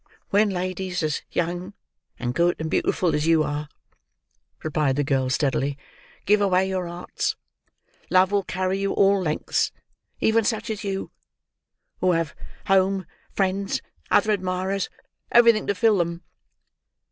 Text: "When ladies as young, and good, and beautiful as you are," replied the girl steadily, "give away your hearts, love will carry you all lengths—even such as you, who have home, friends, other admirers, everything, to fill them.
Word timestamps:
"When 0.31 0.49
ladies 0.49 1.03
as 1.03 1.21
young, 1.31 1.75
and 2.17 2.33
good, 2.33 2.59
and 2.59 2.71
beautiful 2.71 3.13
as 3.13 3.27
you 3.27 3.43
are," 3.43 3.69
replied 4.63 4.95
the 4.95 5.03
girl 5.03 5.29
steadily, 5.29 5.77
"give 6.25 6.41
away 6.41 6.67
your 6.67 6.87
hearts, 6.87 7.35
love 8.09 8.31
will 8.31 8.41
carry 8.41 8.79
you 8.79 8.93
all 8.93 9.21
lengths—even 9.21 10.43
such 10.43 10.71
as 10.71 10.83
you, 10.83 11.11
who 11.99 12.13
have 12.13 12.33
home, 12.65 13.05
friends, 13.29 13.79
other 14.09 14.31
admirers, 14.31 14.89
everything, 15.31 15.67
to 15.67 15.75
fill 15.75 15.99
them. 15.99 16.23